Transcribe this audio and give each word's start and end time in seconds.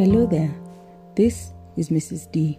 Hello 0.00 0.24
there. 0.24 0.54
This 1.14 1.52
is 1.76 1.90
Mrs. 1.90 2.32
D, 2.32 2.58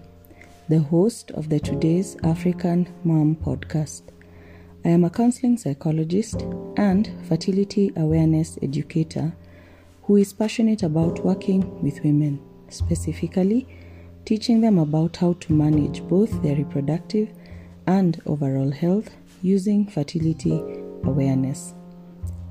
the 0.69 0.77
host 0.77 1.31
of 1.31 1.49
the 1.49 1.59
Today's 1.59 2.15
African 2.23 2.87
Mom 3.03 3.35
podcast. 3.35 4.03
I 4.85 4.89
am 4.89 5.05
a 5.05 5.09
counseling 5.09 5.57
psychologist 5.57 6.45
and 6.77 7.09
fertility 7.27 7.93
awareness 7.95 8.59
educator 8.61 9.33
who 10.03 10.17
is 10.17 10.33
passionate 10.33 10.83
about 10.83 11.25
working 11.25 11.81
with 11.81 12.03
women, 12.03 12.39
specifically 12.69 13.67
teaching 14.23 14.61
them 14.61 14.77
about 14.77 15.17
how 15.17 15.33
to 15.33 15.51
manage 15.51 16.07
both 16.07 16.43
their 16.43 16.57
reproductive 16.57 17.29
and 17.87 18.21
overall 18.27 18.69
health 18.69 19.09
using 19.41 19.87
fertility 19.87 20.61
awareness. 21.05 21.73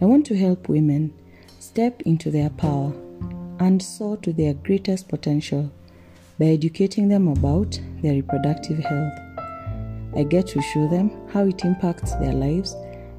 I 0.00 0.06
want 0.06 0.26
to 0.26 0.36
help 0.36 0.68
women 0.68 1.14
step 1.60 2.02
into 2.02 2.32
their 2.32 2.50
power 2.50 2.92
and 3.60 3.80
soar 3.82 4.16
to 4.18 4.32
their 4.32 4.54
greatest 4.54 5.08
potential 5.08 5.70
by 6.38 6.46
educating 6.46 7.08
them 7.08 7.28
about 7.28 7.78
their 8.02 8.14
reproductive 8.14 8.78
health. 8.78 9.12
I 10.16 10.24
get 10.24 10.48
to 10.48 10.62
show 10.62 10.88
them 10.88 11.10
how 11.32 11.46
it 11.46 11.64
impacts 11.64 12.14
their 12.16 12.32
lives 12.32 12.74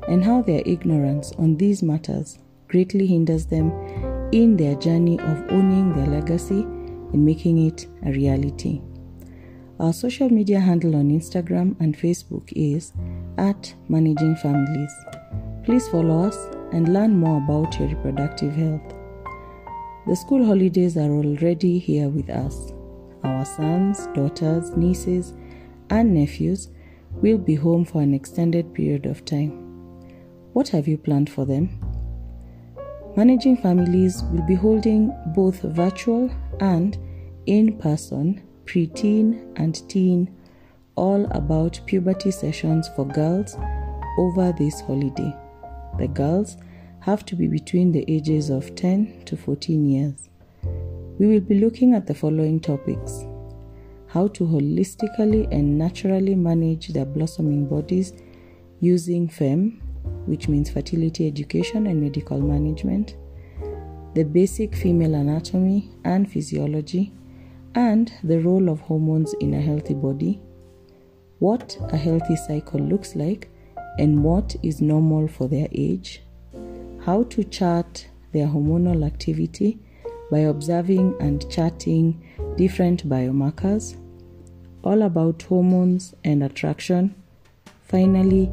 and 0.07 0.23
how 0.23 0.41
their 0.41 0.63
ignorance 0.65 1.31
on 1.37 1.55
these 1.55 1.81
matters 1.81 2.39
greatly 2.67 3.05
hinders 3.05 3.45
them 3.45 3.71
in 4.31 4.57
their 4.57 4.75
journey 4.75 5.19
of 5.19 5.51
owning 5.51 5.93
their 5.93 6.07
legacy 6.07 6.61
and 6.61 7.25
making 7.25 7.67
it 7.67 7.85
a 8.05 8.11
reality. 8.11 8.81
Our 9.79 9.93
social 9.93 10.29
media 10.29 10.59
handle 10.59 10.95
on 10.95 11.09
Instagram 11.09 11.75
and 11.79 11.97
Facebook 11.97 12.51
is 12.55 12.93
at 13.37 13.73
Managing 13.89 14.35
Families. 14.35 14.93
Please 15.65 15.87
follow 15.89 16.23
us 16.27 16.37
and 16.71 16.93
learn 16.93 17.17
more 17.17 17.37
about 17.37 17.79
your 17.79 17.89
reproductive 17.89 18.53
health. 18.53 19.00
The 20.11 20.17
school 20.17 20.45
holidays 20.45 20.97
are 20.97 21.09
already 21.09 21.79
here 21.79 22.09
with 22.09 22.29
us. 22.29 22.73
Our 23.23 23.45
sons, 23.45 24.07
daughters, 24.07 24.75
nieces, 24.75 25.33
and 25.89 26.13
nephews 26.13 26.67
will 27.13 27.37
be 27.37 27.55
home 27.55 27.85
for 27.85 28.01
an 28.01 28.13
extended 28.13 28.73
period 28.73 29.05
of 29.05 29.23
time. 29.23 29.51
What 30.51 30.67
have 30.67 30.85
you 30.85 30.97
planned 30.97 31.29
for 31.29 31.45
them? 31.45 31.79
Managing 33.15 33.55
Families 33.55 34.21
will 34.33 34.41
be 34.41 34.53
holding 34.53 35.15
both 35.27 35.61
virtual 35.61 36.29
and 36.59 36.97
in 37.45 37.77
person 37.77 38.43
preteen 38.65 39.53
and 39.55 39.87
teen 39.89 40.29
all 40.95 41.25
about 41.31 41.79
puberty 41.85 42.31
sessions 42.31 42.89
for 42.97 43.07
girls 43.07 43.55
over 44.17 44.53
this 44.57 44.81
holiday. 44.81 45.33
The 45.97 46.09
girls 46.09 46.57
have 47.01 47.25
to 47.25 47.35
be 47.35 47.47
between 47.47 47.91
the 47.91 48.05
ages 48.07 48.49
of 48.49 48.75
10 48.75 49.23
to 49.25 49.35
14 49.35 49.89
years. 49.89 50.29
We 51.19 51.27
will 51.27 51.41
be 51.41 51.59
looking 51.59 51.93
at 51.93 52.07
the 52.07 52.15
following 52.15 52.59
topics 52.59 53.25
how 54.07 54.27
to 54.27 54.43
holistically 54.43 55.47
and 55.51 55.77
naturally 55.77 56.35
manage 56.35 56.89
their 56.89 57.05
blossoming 57.05 57.65
bodies 57.65 58.13
using 58.81 59.27
FEMM, 59.29 59.79
which 60.25 60.49
means 60.49 60.69
fertility 60.69 61.27
education 61.27 61.87
and 61.87 62.01
medical 62.01 62.39
management, 62.39 63.15
the 64.13 64.23
basic 64.23 64.75
female 64.75 65.15
anatomy 65.15 65.89
and 66.03 66.29
physiology, 66.29 67.13
and 67.75 68.11
the 68.23 68.39
role 68.39 68.69
of 68.69 68.81
hormones 68.81 69.33
in 69.35 69.53
a 69.53 69.61
healthy 69.61 69.93
body, 69.93 70.41
what 71.39 71.77
a 71.93 71.97
healthy 71.97 72.35
cycle 72.35 72.81
looks 72.81 73.15
like, 73.15 73.49
and 73.97 74.21
what 74.21 74.55
is 74.61 74.81
normal 74.81 75.27
for 75.27 75.47
their 75.47 75.69
age, 75.71 76.21
how 77.05 77.23
to 77.23 77.43
chart 77.43 78.07
their 78.31 78.47
hormonal 78.47 79.05
activity 79.05 79.79
by 80.29 80.39
observing 80.39 81.15
and 81.19 81.49
charting 81.51 82.23
different 82.57 83.07
biomarkers, 83.09 83.97
all 84.83 85.01
about 85.01 85.41
hormones 85.43 86.13
and 86.23 86.43
attraction. 86.43 87.13
Finally, 87.83 88.51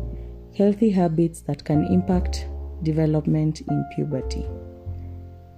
healthy 0.57 0.91
habits 0.91 1.41
that 1.43 1.65
can 1.65 1.85
impact 1.87 2.49
development 2.83 3.61
in 3.61 3.85
puberty. 3.95 4.45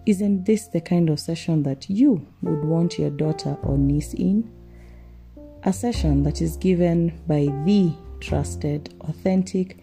Isn't 0.06 0.44
this 0.44 0.66
the 0.66 0.80
kind 0.80 1.08
of 1.08 1.20
session 1.20 1.62
that 1.62 1.88
you 1.88 2.26
would 2.42 2.64
want 2.64 2.98
your 2.98 3.10
daughter 3.10 3.56
or 3.62 3.78
niece 3.78 4.14
in? 4.14 4.50
A 5.62 5.72
session 5.72 6.22
that 6.24 6.42
is 6.42 6.56
given 6.56 7.20
by 7.26 7.46
the 7.64 7.92
trusted, 8.20 8.94
authentic, 9.02 9.78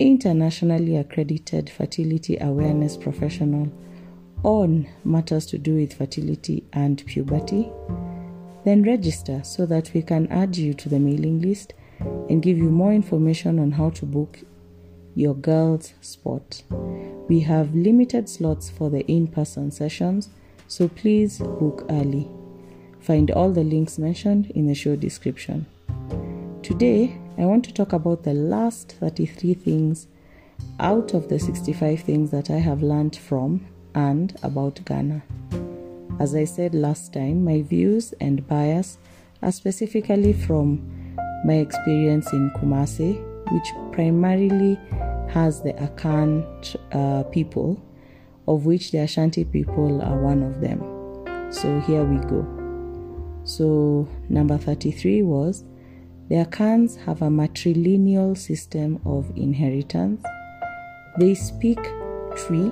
internationally 0.00 0.96
accredited 0.96 1.68
fertility 1.68 2.38
awareness 2.40 2.96
professional 2.96 3.70
on 4.42 4.88
matters 5.04 5.44
to 5.44 5.58
do 5.58 5.74
with 5.74 5.92
fertility 5.92 6.64
and 6.72 7.04
puberty, 7.04 7.70
then 8.64 8.82
register 8.82 9.42
so 9.44 9.66
that 9.66 9.92
we 9.92 10.02
can 10.02 10.26
add 10.28 10.56
you 10.56 10.72
to 10.72 10.88
the 10.88 10.98
mailing 10.98 11.42
list 11.42 11.74
and 12.30 12.42
give 12.42 12.56
you 12.56 12.70
more 12.70 12.92
information 12.92 13.58
on 13.58 13.70
how 13.72 13.90
to 13.90 14.06
book 14.06 14.38
your 15.14 15.34
girl's 15.34 15.92
spot. 16.00 16.62
We 17.28 17.40
have 17.40 17.74
limited 17.74 18.28
slots 18.28 18.70
for 18.70 18.88
the 18.88 19.06
in 19.06 19.26
person 19.26 19.70
sessions, 19.70 20.30
so 20.66 20.88
please 20.88 21.38
book 21.38 21.84
early. 21.90 22.28
Find 23.00 23.30
all 23.30 23.50
the 23.50 23.64
links 23.64 23.98
mentioned 23.98 24.50
in 24.52 24.66
the 24.66 24.74
show 24.74 24.96
description. 24.96 25.66
Today, 26.62 27.18
I 27.40 27.46
want 27.46 27.64
to 27.64 27.72
talk 27.72 27.94
about 27.94 28.22
the 28.22 28.34
last 28.34 28.96
33 29.00 29.54
things 29.54 30.08
out 30.78 31.14
of 31.14 31.30
the 31.30 31.38
65 31.38 32.00
things 32.00 32.30
that 32.32 32.50
I 32.50 32.58
have 32.58 32.82
learned 32.82 33.16
from 33.16 33.66
and 33.94 34.36
about 34.42 34.84
Ghana. 34.84 35.22
As 36.18 36.34
I 36.34 36.44
said 36.44 36.74
last 36.74 37.14
time, 37.14 37.42
my 37.42 37.62
views 37.62 38.12
and 38.20 38.46
bias 38.46 38.98
are 39.40 39.52
specifically 39.52 40.34
from 40.34 41.16
my 41.46 41.54
experience 41.54 42.30
in 42.34 42.50
Kumasi, 42.58 43.16
which 43.50 43.72
primarily 43.94 44.74
has 45.30 45.62
the 45.62 45.72
Akan 45.72 46.44
uh, 46.92 47.22
people, 47.30 47.82
of 48.48 48.66
which 48.66 48.92
the 48.92 48.98
Ashanti 48.98 49.44
people 49.44 50.02
are 50.02 50.18
one 50.20 50.42
of 50.42 50.60
them. 50.60 50.80
So 51.50 51.80
here 51.86 52.04
we 52.04 52.18
go. 52.28 52.44
So, 53.44 54.06
number 54.28 54.58
33 54.58 55.22
was 55.22 55.64
the 56.30 56.36
Akans 56.36 56.96
have 57.06 57.22
a 57.22 57.28
matrilineal 57.28 58.38
system 58.38 59.00
of 59.04 59.32
inheritance. 59.36 60.22
They 61.18 61.34
speak 61.34 61.80
Twi, 62.36 62.70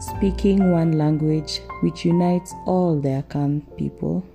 speaking 0.00 0.72
one 0.72 0.98
language 0.98 1.60
which 1.80 2.04
unites 2.04 2.52
all 2.66 2.98
the 3.00 3.22
Akan 3.22 3.62
people. 3.76 4.26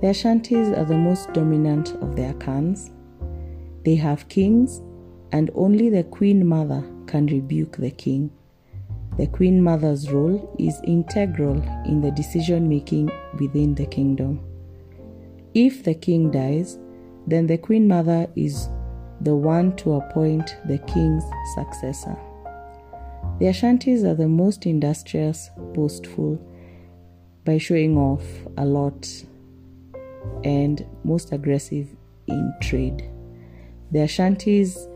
The 0.00 0.06
Ashantis 0.06 0.74
are 0.78 0.86
the 0.86 0.96
most 0.96 1.30
dominant 1.34 1.90
of 2.00 2.16
the 2.16 2.32
Akans. 2.32 2.90
They 3.84 3.96
have 3.96 4.30
kings, 4.30 4.80
and 5.32 5.50
only 5.54 5.90
the 5.90 6.04
Queen 6.04 6.46
Mother 6.46 6.82
can 7.06 7.26
rebuke 7.26 7.76
the 7.76 7.90
king. 7.90 8.30
The 9.18 9.26
Queen 9.26 9.62
Mother's 9.62 10.10
role 10.10 10.56
is 10.58 10.80
integral 10.84 11.62
in 11.84 12.00
the 12.00 12.12
decision 12.12 12.66
making 12.66 13.10
within 13.38 13.74
the 13.74 13.84
kingdom. 13.84 14.40
If 15.52 15.84
the 15.84 15.94
king 15.94 16.30
dies, 16.30 16.78
then 17.26 17.46
the 17.46 17.58
Queen 17.58 17.86
Mother 17.86 18.26
is 18.36 18.68
the 19.20 19.34
one 19.34 19.76
to 19.76 19.94
appoint 19.94 20.56
the 20.66 20.78
king's 20.78 21.24
successor. 21.54 22.16
The 23.38 23.46
Ashantis 23.46 24.04
are 24.04 24.14
the 24.14 24.28
most 24.28 24.66
industrious, 24.66 25.50
boastful, 25.74 26.40
by 27.44 27.58
showing 27.58 27.96
off 27.96 28.22
a 28.56 28.64
lot, 28.64 29.08
and 30.44 30.84
most 31.04 31.32
aggressive 31.32 31.88
in 32.26 32.54
trade. 32.60 33.08
The 33.90 34.00
Ashantis 34.00 34.88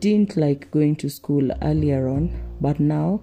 didn't 0.00 0.36
like 0.36 0.70
going 0.70 0.96
to 0.96 1.08
school 1.08 1.50
earlier 1.62 2.08
on, 2.08 2.30
but 2.60 2.80
now 2.80 3.20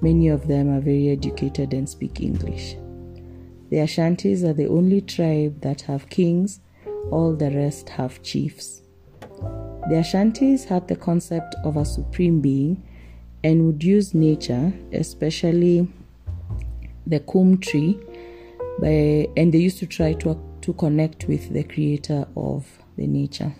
many 0.00 0.28
of 0.28 0.48
them 0.48 0.68
are 0.76 0.80
very 0.80 1.08
educated 1.10 1.72
and 1.72 1.88
speak 1.88 2.20
English. 2.20 2.76
The 3.70 3.76
Ashantis 3.76 4.44
are 4.44 4.52
the 4.52 4.68
only 4.68 5.00
tribe 5.00 5.60
that 5.62 5.82
have 5.82 6.08
kings 6.08 6.60
all 7.10 7.34
the 7.34 7.50
rest 7.50 7.88
have 7.88 8.22
chiefs. 8.22 8.82
The 9.88 9.96
Ashantis 9.96 10.64
had 10.64 10.88
the 10.88 10.96
concept 10.96 11.54
of 11.64 11.76
a 11.76 11.84
supreme 11.84 12.40
being 12.40 12.82
and 13.42 13.66
would 13.66 13.84
use 13.84 14.14
nature, 14.14 14.72
especially 14.92 15.86
the 17.06 17.20
kum 17.20 17.58
tree, 17.58 17.98
by, 18.80 19.28
and 19.36 19.52
they 19.52 19.58
used 19.58 19.78
to 19.78 19.86
try 19.86 20.14
to, 20.14 20.40
to 20.62 20.72
connect 20.72 21.28
with 21.28 21.52
the 21.52 21.62
creator 21.64 22.26
of 22.36 22.66
the 22.96 23.06
nature. 23.06 23.54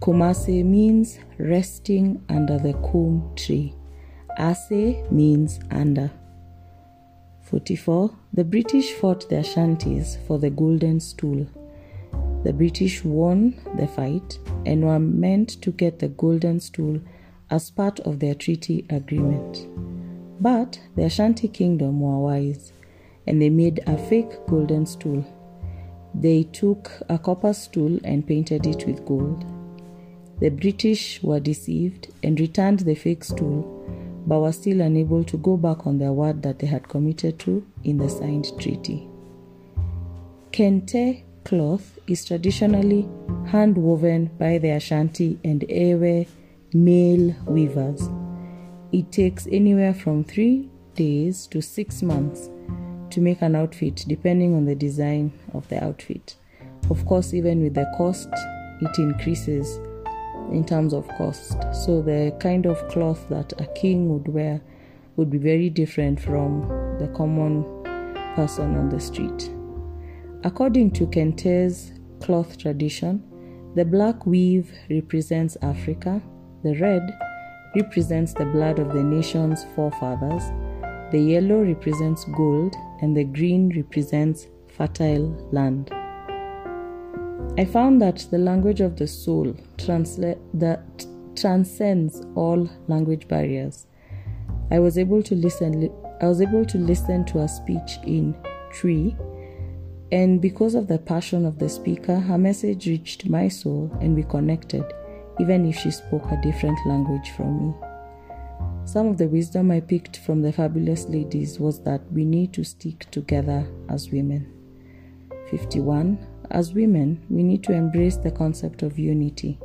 Kumase 0.00 0.64
means 0.64 1.18
resting 1.38 2.24
under 2.28 2.58
the 2.58 2.72
kum 2.74 3.32
tree. 3.36 3.74
Ase 4.38 4.96
means 5.10 5.60
under. 5.70 6.10
44. 7.50 8.10
The 8.32 8.44
British 8.44 8.92
fought 8.92 9.28
the 9.28 9.36
Ashantis 9.36 10.24
for 10.26 10.38
the 10.38 10.50
Golden 10.50 11.00
Stool. 11.00 11.48
The 12.44 12.52
British 12.52 13.04
won 13.04 13.60
the 13.76 13.88
fight 13.88 14.38
and 14.64 14.84
were 14.84 15.00
meant 15.00 15.60
to 15.62 15.72
get 15.72 15.98
the 15.98 16.08
Golden 16.08 16.60
Stool 16.60 17.00
as 17.50 17.68
part 17.68 17.98
of 18.00 18.20
their 18.20 18.34
treaty 18.34 18.86
agreement. 18.88 19.66
But 20.40 20.80
the 20.94 21.04
Ashanti 21.04 21.48
Kingdom 21.48 22.00
were 22.00 22.18
wise 22.20 22.72
and 23.26 23.42
they 23.42 23.50
made 23.50 23.82
a 23.86 23.98
fake 23.98 24.46
golden 24.46 24.86
stool. 24.86 25.24
They 26.14 26.44
took 26.44 26.90
a 27.08 27.18
copper 27.18 27.52
stool 27.52 27.98
and 28.04 28.26
painted 28.26 28.66
it 28.66 28.86
with 28.86 29.04
gold. 29.04 29.44
The 30.38 30.50
British 30.50 31.22
were 31.22 31.40
deceived 31.40 32.08
and 32.22 32.38
returned 32.40 32.80
the 32.80 32.94
fake 32.94 33.24
stool, 33.24 33.79
but 34.30 34.38
were 34.38 34.52
still 34.52 34.80
unable 34.80 35.24
to 35.24 35.36
go 35.38 35.56
back 35.56 35.88
on 35.88 35.98
their 35.98 36.12
word 36.12 36.40
that 36.40 36.60
they 36.60 36.66
had 36.68 36.88
committed 36.88 37.36
to 37.36 37.66
in 37.82 37.98
the 37.98 38.08
signed 38.08 38.46
treaty. 38.60 39.08
Kente 40.52 41.24
cloth 41.44 41.98
is 42.06 42.24
traditionally 42.24 43.08
hand 43.48 43.76
woven 43.76 44.26
by 44.38 44.56
the 44.58 44.70
Ashanti 44.70 45.36
and 45.42 45.64
Ewe 45.68 46.26
male 46.72 47.34
weavers. 47.46 48.08
It 48.92 49.10
takes 49.10 49.48
anywhere 49.50 49.94
from 49.94 50.22
three 50.22 50.70
days 50.94 51.48
to 51.48 51.60
six 51.60 52.00
months 52.00 52.50
to 53.10 53.20
make 53.20 53.42
an 53.42 53.56
outfit, 53.56 54.04
depending 54.06 54.54
on 54.54 54.64
the 54.64 54.76
design 54.76 55.32
of 55.54 55.68
the 55.70 55.82
outfit. 55.82 56.36
Of 56.88 57.04
course, 57.04 57.34
even 57.34 57.64
with 57.64 57.74
the 57.74 57.92
cost, 57.98 58.28
it 58.80 58.96
increases 58.96 59.80
in 60.50 60.64
terms 60.64 60.92
of 60.92 61.08
cost. 61.08 61.56
So, 61.72 62.02
the 62.02 62.36
kind 62.40 62.66
of 62.66 62.86
cloth 62.88 63.28
that 63.28 63.52
a 63.60 63.66
king 63.74 64.08
would 64.12 64.28
wear 64.28 64.60
would 65.16 65.30
be 65.30 65.38
very 65.38 65.70
different 65.70 66.20
from 66.20 66.62
the 66.98 67.08
common 67.08 67.64
person 68.34 68.76
on 68.76 68.88
the 68.88 69.00
street. 69.00 69.50
According 70.44 70.92
to 70.92 71.06
Kente's 71.06 71.92
cloth 72.20 72.56
tradition, 72.56 73.22
the 73.74 73.84
black 73.84 74.26
weave 74.26 74.72
represents 74.88 75.56
Africa, 75.62 76.20
the 76.62 76.74
red 76.78 77.02
represents 77.76 78.32
the 78.32 78.46
blood 78.46 78.78
of 78.78 78.92
the 78.92 79.02
nation's 79.02 79.64
forefathers, 79.76 80.42
the 81.12 81.20
yellow 81.20 81.62
represents 81.62 82.24
gold, 82.36 82.74
and 83.00 83.16
the 83.16 83.24
green 83.24 83.72
represents 83.76 84.46
fertile 84.76 85.28
land. 85.52 85.90
I 87.58 87.64
found 87.64 88.00
that 88.00 88.26
the 88.30 88.38
language 88.38 88.80
of 88.80 88.96
the 88.96 89.06
soul 89.06 89.54
transla- 89.76 90.38
that 90.54 91.06
transcends 91.34 92.22
all 92.34 92.68
language 92.86 93.28
barriers. 93.28 93.86
I 94.70 94.78
was 94.78 94.96
able 94.96 95.22
to 95.24 95.34
listen. 95.34 95.90
I 96.20 96.26
was 96.26 96.40
able 96.40 96.64
to 96.64 96.78
listen 96.78 97.24
to 97.26 97.40
a 97.40 97.48
speech 97.48 97.98
in 98.04 98.34
Twi, 98.72 99.16
and 100.12 100.40
because 100.40 100.74
of 100.74 100.86
the 100.86 100.98
passion 100.98 101.44
of 101.44 101.58
the 101.58 101.68
speaker, 101.68 102.16
her 102.16 102.38
message 102.38 102.86
reached 102.86 103.28
my 103.28 103.48
soul, 103.48 103.90
and 104.00 104.14
we 104.14 104.22
connected, 104.22 104.84
even 105.40 105.66
if 105.66 105.76
she 105.76 105.90
spoke 105.90 106.30
a 106.30 106.40
different 106.40 106.78
language 106.86 107.30
from 107.30 107.68
me. 107.68 107.74
Some 108.84 109.08
of 109.08 109.18
the 109.18 109.28
wisdom 109.28 109.70
I 109.70 109.80
picked 109.80 110.18
from 110.18 110.42
the 110.42 110.52
fabulous 110.52 111.08
ladies 111.08 111.58
was 111.58 111.80
that 111.80 112.00
we 112.12 112.24
need 112.24 112.52
to 112.54 112.64
stick 112.64 113.10
together 113.10 113.66
as 113.88 114.10
women. 114.10 114.52
51. 115.50 116.18
As 116.50 116.74
women, 116.74 117.24
we 117.30 117.42
need 117.42 117.62
to 117.64 117.72
embrace 117.72 118.16
the 118.16 118.30
concept 118.30 118.82
of 118.82 118.98
unity. 118.98 119.58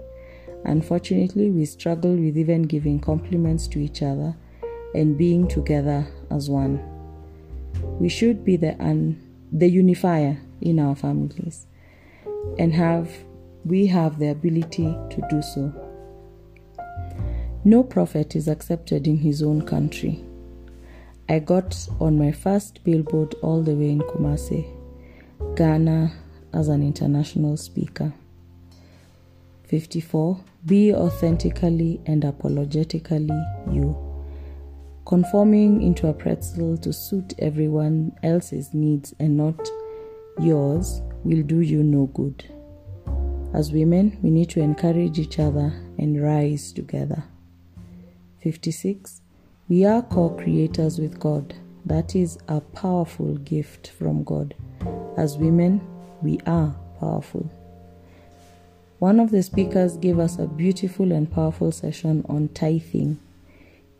Unfortunately, 0.65 1.49
we 1.49 1.65
struggle 1.65 2.15
with 2.15 2.37
even 2.37 2.63
giving 2.63 2.99
compliments 2.99 3.67
to 3.67 3.79
each 3.79 4.01
other 4.01 4.35
and 4.93 5.17
being 5.17 5.47
together 5.47 6.07
as 6.29 6.49
one. 6.49 6.79
We 7.99 8.09
should 8.09 8.45
be 8.45 8.55
the 8.55 8.79
un- 8.81 9.21
the 9.51 9.67
unifier 9.67 10.39
in 10.61 10.79
our 10.79 10.95
families 10.95 11.67
and 12.57 12.73
have 12.73 13.11
we 13.63 13.87
have 13.87 14.19
the 14.19 14.29
ability 14.29 14.95
to 15.09 15.27
do 15.29 15.41
so. 15.41 15.73
No 17.63 17.83
prophet 17.83 18.35
is 18.35 18.47
accepted 18.47 19.07
in 19.07 19.17
his 19.17 19.41
own 19.41 19.63
country. 19.63 20.23
I 21.27 21.39
got 21.39 21.87
on 21.99 22.17
my 22.17 22.31
first 22.31 22.83
billboard 22.83 23.33
all 23.41 23.63
the 23.63 23.73
way 23.73 23.89
in 23.89 24.01
Kumasi, 24.01 24.67
Ghana, 25.55 26.13
as 26.55 26.69
an 26.69 26.81
international 26.81 27.57
speaker. 27.57 28.13
54. 29.67 30.39
Be 30.65 30.93
authentically 30.93 32.01
and 32.05 32.23
apologetically 32.23 33.29
you. 33.71 33.95
Conforming 35.05 35.81
into 35.81 36.07
a 36.07 36.13
pretzel 36.13 36.77
to 36.77 36.91
suit 36.91 37.33
everyone 37.37 38.17
else's 38.23 38.73
needs 38.73 39.13
and 39.19 39.37
not 39.37 39.69
yours 40.39 41.01
will 41.23 41.43
do 41.43 41.59
you 41.59 41.83
no 41.83 42.07
good. 42.07 42.49
As 43.53 43.71
women, 43.71 44.17
we 44.21 44.31
need 44.31 44.49
to 44.51 44.61
encourage 44.61 45.19
each 45.19 45.39
other 45.39 45.73
and 45.99 46.21
rise 46.21 46.71
together. 46.71 47.23
56. 48.41 49.21
We 49.67 49.85
are 49.85 50.01
co 50.01 50.29
creators 50.29 50.99
with 50.99 51.19
God. 51.19 51.53
That 51.85 52.15
is 52.15 52.37
a 52.47 52.61
powerful 52.61 53.35
gift 53.37 53.91
from 53.91 54.23
God. 54.23 54.55
As 55.17 55.37
women, 55.37 55.81
we 56.25 56.39
are 56.47 56.75
powerful. 56.99 57.49
One 58.97 59.19
of 59.19 59.29
the 59.29 59.43
speakers 59.43 59.95
gave 59.97 60.17
us 60.17 60.39
a 60.39 60.47
beautiful 60.47 61.11
and 61.11 61.31
powerful 61.31 61.71
session 61.71 62.25
on 62.27 62.47
tithing. 62.49 63.19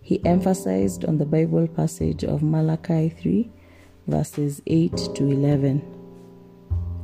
He 0.01 0.25
emphasized 0.25 1.05
on 1.05 1.19
the 1.19 1.25
Bible 1.25 1.67
passage 1.67 2.23
of 2.23 2.41
Malachi 2.41 3.09
3, 3.09 3.49
verses 4.07 4.61
8 4.65 4.97
to 5.13 5.23
11. 5.25 5.83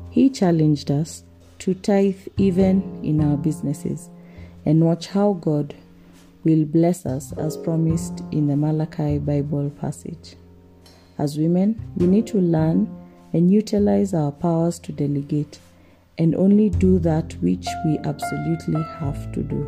He 0.09 0.29
challenged 0.31 0.89
us 0.89 1.23
to 1.59 1.75
tithe 1.75 2.27
even 2.38 3.00
in 3.03 3.21
our 3.21 3.38
businesses 3.38 4.09
and 4.65 4.83
watch 4.83 5.07
how 5.07 5.33
God 5.33 5.75
will 6.44 6.65
bless 6.65 7.06
us 7.06 7.31
as 7.33 7.57
promised 7.57 8.23
in 8.31 8.47
the 8.47 8.56
Malachi 8.56 9.19
Bible 9.19 9.69
passage. 9.79 10.35
As 11.19 11.38
women, 11.38 11.79
we 11.97 12.07
need 12.07 12.25
to 12.27 12.39
learn 12.39 12.89
and 13.33 13.51
utilize 13.51 14.13
our 14.13 14.31
powers 14.31 14.80
to 14.80 14.92
delegate 14.92 15.60
and 16.18 16.36
only 16.36 16.69
do 16.69 17.00
that 17.00 17.33
which 17.42 17.68
we 17.86 17.98
absolutely 18.00 18.81
have 19.00 19.31
to 19.31 19.42
do. 19.42 19.68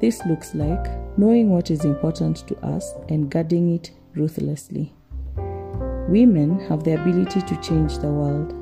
This 0.00 0.24
looks 0.26 0.54
like 0.54 0.86
knowing 1.16 1.50
what 1.50 1.70
is 1.70 1.84
important 1.84 2.46
to 2.48 2.56
us 2.66 2.92
and 3.08 3.30
guarding 3.30 3.74
it 3.74 3.92
ruthlessly. 4.14 4.92
Women 6.08 6.58
have 6.68 6.84
the 6.84 7.00
ability 7.00 7.40
to 7.42 7.56
change 7.62 7.98
the 7.98 8.08
world. 8.08 8.52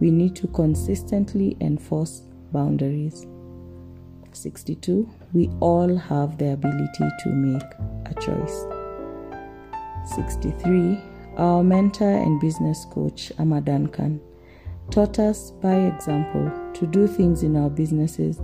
We 0.00 0.10
need 0.10 0.34
to 0.36 0.48
consistently 0.48 1.56
enforce 1.60 2.22
boundaries. 2.52 3.26
62. 4.32 5.08
We 5.32 5.50
all 5.60 5.94
have 5.96 6.38
the 6.38 6.54
ability 6.54 7.08
to 7.20 7.28
make 7.28 7.62
a 8.06 8.14
choice. 8.20 8.64
63. 10.14 11.11
Our 11.36 11.64
mentor 11.64 12.10
and 12.10 12.38
business 12.40 12.84
coach, 12.90 13.32
Amma 13.38 13.62
Duncan, 13.62 14.20
taught 14.90 15.18
us 15.18 15.50
by 15.50 15.74
example 15.74 16.52
to 16.74 16.86
do 16.86 17.06
things 17.06 17.42
in 17.42 17.56
our 17.56 17.70
businesses 17.70 18.40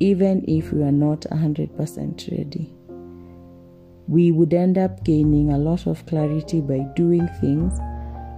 even 0.00 0.44
if 0.48 0.72
we 0.72 0.82
are 0.82 0.92
not 0.92 1.20
100% 1.20 2.30
ready. 2.36 2.72
We 4.08 4.32
would 4.32 4.52
end 4.52 4.76
up 4.76 5.04
gaining 5.04 5.52
a 5.52 5.58
lot 5.58 5.86
of 5.86 6.04
clarity 6.06 6.60
by 6.60 6.80
doing 6.94 7.28
things, 7.40 7.78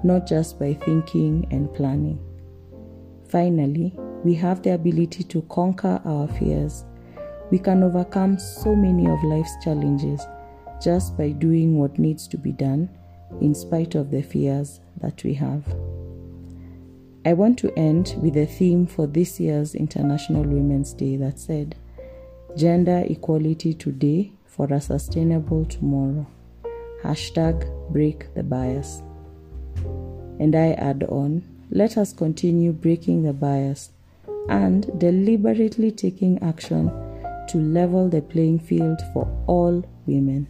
not 0.05 0.27
just 0.27 0.59
by 0.59 0.75
thinking 0.75 1.47
and 1.51 1.73
planning. 1.75 2.21
Finally, 3.29 3.95
we 4.23 4.35
have 4.35 4.63
the 4.63 4.75
ability 4.75 5.25
to 5.25 5.43
conquer 5.43 6.01
our 6.05 6.29
fears. 6.29 6.85
We 7.51 7.59
can 7.59 7.83
overcome 7.83 8.39
so 8.39 8.77
many 8.77 9.09
of 9.09 9.23
life's 9.25 9.57
challenges 9.65 10.21
just 10.83 11.17
by 11.17 11.31
doing 11.31 11.79
what 11.79 11.99
needs 11.99 12.29
to 12.29 12.39
be 12.39 12.53
done 12.53 12.89
in 13.41 13.55
spite 13.55 13.95
of 13.95 14.11
the 14.11 14.23
fears 14.23 14.81
that 15.01 15.23
we 15.25 15.35
have. 15.35 15.65
I 17.25 17.35
want 17.35 17.59
to 17.59 17.79
end 17.79 18.15
with 18.23 18.37
a 18.37 18.47
theme 18.47 18.87
for 18.87 19.07
this 19.07 19.39
year's 19.39 19.75
International 19.75 20.43
Women's 20.43 20.95
Day 20.95 21.17
that 21.17 21.39
said, 21.39 21.77
Gender 22.57 23.05
Equality 23.07 23.75
Today 23.75 24.33
for 24.47 24.67
a 24.73 24.81
Sustainable 24.81 25.65
Tomorrow. 25.67 26.27
Hashtag 27.03 27.71
Break 27.93 28.35
the 28.35 28.43
Bias. 28.43 29.03
And 30.41 30.55
I 30.57 30.73
add 30.73 31.05
on, 31.05 31.43
let 31.71 31.99
us 31.99 32.13
continue 32.13 32.73
breaking 32.73 33.25
the 33.25 33.33
bias 33.33 33.91
and 34.49 34.99
deliberately 34.99 35.91
taking 35.91 36.43
action 36.43 36.89
to 37.49 37.59
level 37.59 38.09
the 38.09 38.23
playing 38.23 38.59
field 38.59 39.01
for 39.13 39.29
all 39.47 39.85
women. 40.07 40.49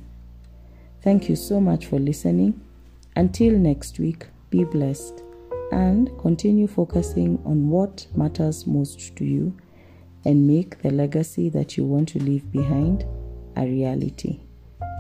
Thank 1.03 1.29
you 1.29 1.37
so 1.37 1.61
much 1.61 1.87
for 1.87 1.99
listening. 1.99 2.61
Until 3.19 3.59
next 3.59 3.99
week, 3.99 4.29
be 4.49 4.63
blessed 4.63 5.25
and 5.73 6.09
continue 6.21 6.69
focusing 6.69 7.43
on 7.45 7.69
what 7.69 8.07
matters 8.15 8.65
most 8.65 9.17
to 9.17 9.25
you 9.25 9.57
and 10.25 10.47
make 10.47 10.81
the 10.83 10.93
legacy 10.93 11.49
that 11.49 11.77
you 11.77 11.85
want 11.85 12.09
to 12.11 12.21
leave 12.21 12.53
behind 12.53 13.05
a 13.57 13.63
reality. 13.63 14.39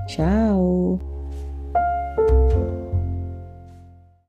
Ciao! 0.08 1.00